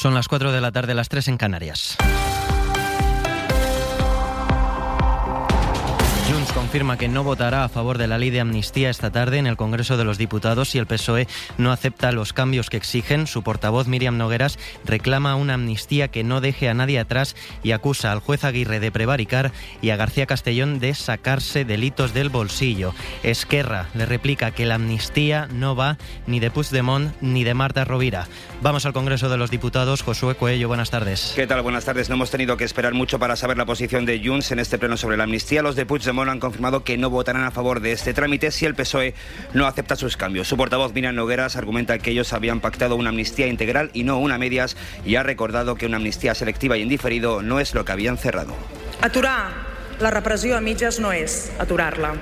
Son 0.00 0.14
las 0.14 0.28
4 0.28 0.52
de 0.52 0.60
la 0.60 0.72
tarde, 0.72 0.94
las 0.94 1.08
3 1.08 1.28
en 1.28 1.36
Canarias. 1.36 1.96
Confirma 6.72 6.96
que 6.96 7.06
no 7.06 7.22
votará 7.22 7.64
a 7.64 7.68
favor 7.68 7.98
de 7.98 8.06
la 8.06 8.16
ley 8.16 8.30
de 8.30 8.40
amnistía 8.40 8.88
esta 8.88 9.10
tarde 9.10 9.36
en 9.36 9.46
el 9.46 9.58
Congreso 9.58 9.98
de 9.98 10.04
los 10.04 10.16
Diputados 10.16 10.70
si 10.70 10.78
el 10.78 10.86
PSOE 10.86 11.28
no 11.58 11.70
acepta 11.70 12.12
los 12.12 12.32
cambios 12.32 12.70
que 12.70 12.78
exigen. 12.78 13.26
Su 13.26 13.42
portavoz 13.42 13.88
Miriam 13.88 14.16
Nogueras 14.16 14.58
reclama 14.86 15.36
una 15.36 15.52
amnistía 15.52 16.08
que 16.08 16.24
no 16.24 16.40
deje 16.40 16.70
a 16.70 16.74
nadie 16.74 16.98
atrás 16.98 17.36
y 17.62 17.72
acusa 17.72 18.10
al 18.10 18.20
juez 18.20 18.44
Aguirre 18.44 18.80
de 18.80 18.90
prevaricar 18.90 19.52
y 19.82 19.90
a 19.90 19.96
García 19.96 20.24
Castellón 20.24 20.80
de 20.80 20.94
sacarse 20.94 21.66
delitos 21.66 22.14
del 22.14 22.30
bolsillo. 22.30 22.94
Esquerra 23.22 23.88
le 23.92 24.06
replica 24.06 24.52
que 24.52 24.64
la 24.64 24.76
amnistía 24.76 25.48
no 25.52 25.76
va 25.76 25.98
ni 26.26 26.40
de 26.40 26.50
Puigdemont 26.50 27.12
ni 27.20 27.44
de 27.44 27.52
Marta 27.52 27.84
Rovira. 27.84 28.28
Vamos 28.62 28.86
al 28.86 28.94
Congreso 28.94 29.28
de 29.28 29.36
los 29.36 29.50
Diputados. 29.50 30.00
Josué 30.00 30.36
Coello, 30.36 30.68
buenas 30.68 30.90
tardes. 30.90 31.34
¿Qué 31.36 31.46
tal? 31.46 31.60
Buenas 31.60 31.84
tardes. 31.84 32.08
No 32.08 32.14
hemos 32.14 32.30
tenido 32.30 32.56
que 32.56 32.64
esperar 32.64 32.94
mucho 32.94 33.18
para 33.18 33.36
saber 33.36 33.58
la 33.58 33.66
posición 33.66 34.06
de 34.06 34.22
Junts 34.24 34.52
en 34.52 34.58
este 34.58 34.78
pleno 34.78 34.96
sobre 34.96 35.18
la 35.18 35.24
amnistía. 35.24 35.60
Los 35.60 35.76
de 35.76 35.84
Puigdemont 35.84 36.30
han 36.30 36.40
confirmado 36.40 36.61
que 36.84 36.96
no 36.96 37.10
votarán 37.10 37.44
a 37.44 37.50
favor 37.50 37.80
de 37.80 37.92
este 37.92 38.14
trámite 38.14 38.52
si 38.52 38.66
el 38.66 38.74
PSOE 38.74 39.14
no 39.52 39.66
acepta 39.66 39.96
sus 39.96 40.16
cambios. 40.16 40.46
Su 40.46 40.56
portavoz, 40.56 40.94
Miriam 40.94 41.14
Nogueras, 41.14 41.56
argumenta 41.56 41.98
que 41.98 42.12
ellos 42.12 42.32
habían 42.32 42.60
pactado 42.60 42.94
una 42.94 43.08
amnistía 43.08 43.48
integral 43.48 43.90
y 43.92 44.04
no 44.04 44.18
una 44.18 44.38
medias 44.38 44.76
y 45.04 45.16
ha 45.16 45.22
recordado 45.22 45.74
que 45.74 45.86
una 45.86 45.96
amnistía 45.96 46.34
selectiva 46.34 46.76
y 46.76 46.82
indiferido 46.82 47.42
no 47.42 47.58
es 47.58 47.74
lo 47.74 47.84
que 47.84 47.92
habían 47.92 48.16
cerrado. 48.16 48.54
Aturar 49.00 49.50
la 49.98 50.10
repressió 50.10 50.56
a 50.56 50.60
mitges 50.60 51.00
no 51.00 51.12
és 51.12 51.50
aturar-la. 51.58 52.14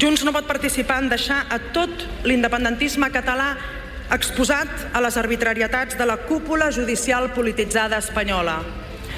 Junts 0.00 0.24
no 0.24 0.32
pot 0.34 0.46
participar 0.48 1.00
en 1.02 1.10
deixar 1.12 1.44
a 1.50 1.58
tot 1.74 1.90
l'independentisme 2.26 3.10
català 3.14 3.54
exposat 4.12 4.68
a 4.92 5.00
les 5.00 5.16
arbitrarietats 5.16 5.96
de 5.98 6.06
la 6.06 6.18
cúpula 6.28 6.70
judicial 6.74 7.30
polititzada 7.32 7.98
espanyola. 8.02 8.60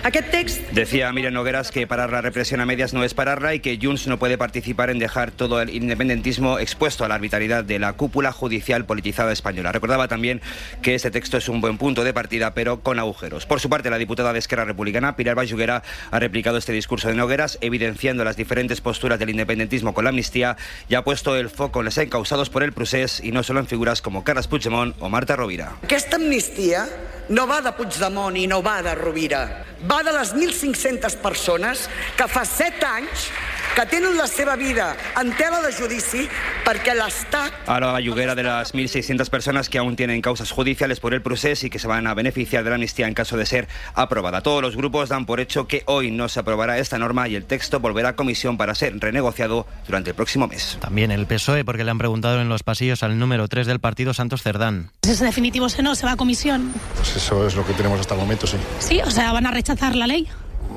Aquest 0.05 0.31
text 0.31 0.71
Decía 0.73 1.11
Miriam 1.15 1.33
Nogueras 1.33 1.71
que 1.71 1.87
parar 1.87 2.13
la 2.13 2.21
represión 2.21 2.61
a 2.61 2.67
medias 2.67 2.93
no 2.93 3.05
es 3.05 3.15
pararla 3.15 3.55
y 3.55 3.61
que 3.61 3.79
Junts 3.81 4.07
no 4.07 4.19
puede 4.19 4.37
participar 4.37 4.91
en 4.91 4.99
dejar 4.99 5.31
todo 5.31 5.63
el 5.63 5.71
independentismo 5.71 6.59
expuesto 6.59 7.07
a 7.07 7.09
la 7.09 7.15
arbitrariedad 7.15 7.65
de 7.65 7.79
la 7.79 7.95
cúpula 7.95 8.31
judicial 8.31 8.85
politizada 8.85 9.33
española. 9.33 9.73
Recordaba 9.73 10.07
también 10.07 10.43
que 10.83 10.95
este 10.95 11.11
texto 11.11 11.39
es 11.39 11.49
un 11.49 11.63
buen 11.63 11.79
punto 11.79 12.05
de 12.05 12.13
partida, 12.13 12.53
pero 12.53 12.81
con 12.81 12.99
agujeros. 12.99 13.47
Por 13.47 13.61
su 13.61 13.71
parte, 13.71 13.89
la 13.89 13.97
diputada 13.97 14.35
de 14.35 14.41
Esquerra 14.41 14.67
Republicana, 14.67 15.17
Pilar 15.17 15.37
Bayuguera, 15.37 15.83
ha 16.11 16.19
replicado 16.19 16.59
este 16.59 16.75
discurso 16.75 17.09
de 17.09 17.15
Nogueras, 17.15 17.57
evidenciando 17.63 18.25
las 18.25 18.37
diferentes 18.37 18.83
posturas 18.83 19.19
del 19.19 19.31
independentismo 19.31 19.95
con 19.95 20.05
la 20.05 20.11
amnistía 20.11 20.59
y 20.87 20.97
ha 20.97 21.03
puesto 21.03 21.35
el 21.35 21.49
foco 21.49 21.79
en 21.79 21.87
los 21.87 21.97
encausados 21.97 22.51
por 22.51 22.63
el 22.63 22.75
procés 22.75 23.21
y 23.25 23.33
no 23.33 23.43
solo 23.43 23.61
en 23.61 23.67
figuras 23.67 24.03
como 24.03 24.23
Carles 24.23 24.49
Puigdemont 24.49 24.97
o 25.01 25.09
Marta 25.09 25.35
Rovira. 25.35 25.77
Aquesta 25.83 26.17
amnistia 26.17 26.89
no 27.29 27.47
va 27.49 27.61
de 27.65 27.73
Puigdemont 27.77 28.37
i 28.37 28.47
no 28.51 28.61
va 28.65 28.81
de 28.85 28.95
Rovira. 28.99 29.45
Va 29.89 30.03
de 30.05 30.13
les 30.17 30.35
1.500 30.35 31.17
persones 31.23 31.89
que 32.19 32.29
fa 32.29 32.45
7 32.49 32.89
anys 32.89 33.29
que 33.75 33.87
tenen 33.87 34.17
la 34.17 34.27
seva 34.27 34.55
vida 34.55 34.97
en 35.21 35.33
tela 35.35 35.61
de 35.61 35.73
judici 35.75 36.29
perquè 36.65 36.95
l'Estat 36.95 37.67
Ahora 37.67 37.93
la 37.93 38.01
yuguera 38.01 38.35
de 38.35 38.45
las 38.45 38.73
1.600 38.73 39.29
personas 39.31 39.69
que 39.69 39.79
aún 39.79 39.97
tienen 39.97 40.23
causas 40.23 40.51
judiciales 40.53 41.01
por 41.01 41.13
el 41.13 41.23
proceso 41.23 41.67
y 41.67 41.71
que 41.71 41.81
se 41.81 41.89
van 41.89 42.07
a 42.07 42.15
beneficiar 42.15 42.63
de 42.63 42.71
la 42.71 42.77
amnistía 42.77 43.09
en 43.09 43.15
caso 43.15 43.37
de 43.37 43.47
ser 43.47 43.67
aprobada. 43.95 44.43
Todos 44.43 44.63
los 44.63 44.77
grupos 44.77 45.09
dan 45.09 45.27
por 45.27 45.41
hecho 45.41 45.67
que 45.67 45.83
hoy 45.87 46.13
no 46.13 46.29
se 46.29 46.41
aprobará 46.41 46.79
esta 46.79 46.99
norma 46.99 47.27
y 47.27 47.35
el 47.35 47.47
texto 47.47 47.81
volverá 47.81 48.11
a 48.11 48.17
comisión 48.17 48.57
para 48.57 48.75
ser 48.75 48.99
renegociado 49.01 49.67
durante 49.87 50.11
el 50.11 50.17
próximo 50.17 50.47
mes. 50.47 50.79
También 50.81 51.11
el 51.11 51.27
PSOE, 51.27 51.65
porque 51.65 51.83
le 51.83 51.91
han 51.91 51.99
preguntado 51.99 52.41
en 52.41 52.49
los 52.49 52.63
pasillos 52.63 53.03
al 53.03 53.19
número 53.19 53.49
3 53.49 53.67
del 53.67 53.81
partido, 53.81 54.15
Santos 54.15 54.43
Cerdán. 54.43 54.91
Es 55.03 55.19
definitivo, 55.19 55.69
se 55.69 55.83
no, 55.83 55.95
se 55.97 56.07
va 56.07 56.13
a 56.13 56.17
comisión. 56.17 56.73
Pues 56.95 57.17
eso 57.17 57.47
es 57.47 57.57
lo 57.57 57.67
que 57.67 57.73
tenemos 57.73 57.99
hasta 57.99 58.15
el 58.15 58.21
momento, 58.21 58.47
sí. 58.47 58.57
Sí, 58.79 59.01
o 59.05 59.11
sea, 59.11 59.33
van 59.33 59.47
a 59.47 59.51
rechazar 59.51 59.97
la 59.97 60.07
ley. 60.07 60.29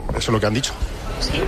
Eso 0.10 0.18
es 0.18 0.30
lo 0.30 0.40
que 0.40 0.46
han 0.46 0.54
dicho. 0.54 0.74
Sí. 1.20 1.42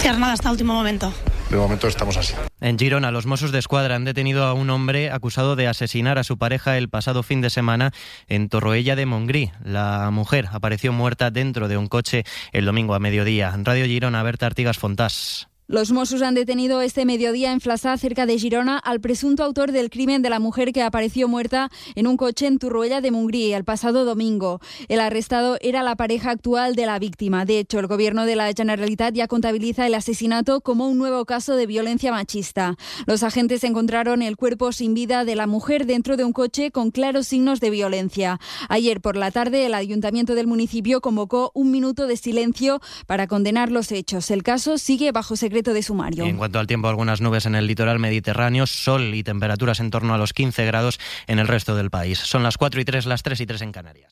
Cierra 0.00 0.18
nada 0.18 0.32
hasta 0.32 0.50
último 0.50 0.72
momento. 0.72 1.12
De 1.50 1.56
momento 1.56 1.88
estamos 1.88 2.16
así. 2.16 2.34
En 2.60 2.78
Girona, 2.78 3.10
los 3.10 3.26
Mossos 3.26 3.50
de 3.50 3.58
Escuadra 3.58 3.96
han 3.96 4.04
detenido 4.04 4.44
a 4.44 4.52
un 4.52 4.70
hombre 4.70 5.10
acusado 5.10 5.56
de 5.56 5.66
asesinar 5.66 6.16
a 6.18 6.24
su 6.24 6.38
pareja 6.38 6.78
el 6.78 6.88
pasado 6.88 7.22
fin 7.24 7.40
de 7.40 7.50
semana 7.50 7.92
en 8.28 8.48
Torroella 8.48 8.94
de 8.94 9.06
Montgrí. 9.06 9.50
La 9.64 10.10
mujer 10.12 10.48
apareció 10.52 10.92
muerta 10.92 11.30
dentro 11.30 11.66
de 11.66 11.76
un 11.76 11.88
coche 11.88 12.24
el 12.52 12.66
domingo 12.66 12.94
a 12.94 13.00
mediodía. 13.00 13.52
Radio 13.64 13.86
Girona, 13.86 14.22
Berta 14.22 14.46
Artigas 14.46 14.78
Fontás. 14.78 15.49
Los 15.70 15.92
Mossos 15.92 16.20
han 16.22 16.34
detenido 16.34 16.82
este 16.82 17.04
mediodía 17.04 17.52
en 17.52 17.60
Flaçà, 17.60 17.96
cerca 17.96 18.26
de 18.26 18.36
Girona, 18.36 18.76
al 18.76 19.00
presunto 19.00 19.44
autor 19.44 19.70
del 19.70 19.88
crimen 19.88 20.20
de 20.20 20.28
la 20.28 20.40
mujer 20.40 20.72
que 20.72 20.82
apareció 20.82 21.28
muerta 21.28 21.70
en 21.94 22.08
un 22.08 22.16
coche 22.16 22.48
en 22.48 22.58
Turruella 22.58 23.00
de 23.00 23.12
Montgrí 23.12 23.52
el 23.52 23.62
pasado 23.62 24.04
domingo. 24.04 24.58
El 24.88 24.98
arrestado 24.98 25.58
era 25.60 25.84
la 25.84 25.94
pareja 25.94 26.32
actual 26.32 26.74
de 26.74 26.86
la 26.86 26.98
víctima. 26.98 27.44
De 27.44 27.60
hecho, 27.60 27.78
el 27.78 27.86
gobierno 27.86 28.26
de 28.26 28.34
la 28.34 28.52
Generalitat 28.52 29.14
ya 29.14 29.28
contabiliza 29.28 29.86
el 29.86 29.94
asesinato 29.94 30.60
como 30.60 30.88
un 30.88 30.98
nuevo 30.98 31.24
caso 31.24 31.54
de 31.54 31.66
violencia 31.66 32.10
machista. 32.10 32.74
Los 33.06 33.22
agentes 33.22 33.62
encontraron 33.62 34.22
el 34.22 34.36
cuerpo 34.36 34.72
sin 34.72 34.92
vida 34.92 35.24
de 35.24 35.36
la 35.36 35.46
mujer 35.46 35.86
dentro 35.86 36.16
de 36.16 36.24
un 36.24 36.32
coche 36.32 36.72
con 36.72 36.90
claros 36.90 37.28
signos 37.28 37.60
de 37.60 37.70
violencia. 37.70 38.40
Ayer 38.68 39.00
por 39.00 39.14
la 39.14 39.30
tarde, 39.30 39.66
el 39.66 39.74
ayuntamiento 39.74 40.34
del 40.34 40.48
municipio 40.48 41.00
convocó 41.00 41.52
un 41.54 41.70
minuto 41.70 42.08
de 42.08 42.16
silencio 42.16 42.80
para 43.06 43.28
condenar 43.28 43.70
los 43.70 43.92
hechos. 43.92 44.32
El 44.32 44.42
caso 44.42 44.76
sigue 44.76 45.12
bajo 45.12 45.36
secreto 45.36 45.59
de 45.62 45.82
sumario. 45.82 46.24
En 46.24 46.36
cuanto 46.36 46.58
al 46.58 46.66
tiempo, 46.66 46.88
algunas 46.88 47.20
nubes 47.20 47.46
en 47.46 47.54
el 47.54 47.66
litoral 47.66 47.98
mediterráneo, 47.98 48.66
sol 48.66 49.14
y 49.14 49.22
temperaturas 49.22 49.80
en 49.80 49.90
torno 49.90 50.14
a 50.14 50.18
los 50.18 50.32
15 50.32 50.64
grados 50.64 50.98
en 51.26 51.38
el 51.38 51.48
resto 51.48 51.76
del 51.76 51.90
país. 51.90 52.18
Son 52.18 52.42
las 52.42 52.56
4 52.56 52.80
y 52.80 52.84
3, 52.84 53.06
las 53.06 53.22
3 53.22 53.40
y 53.40 53.46
3 53.46 53.62
en 53.62 53.72
Canarias. 53.72 54.08